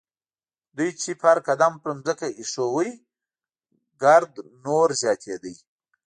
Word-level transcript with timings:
دوی 0.77 0.89
چې 1.01 1.11
به 1.19 1.23
هر 1.29 1.37
قدم 1.47 1.73
پر 1.81 1.91
ځمکه 2.05 2.27
اېښود 2.39 2.89
ګرد 4.03 4.33
نور 4.65 4.87
زیاتېده. 5.01 5.53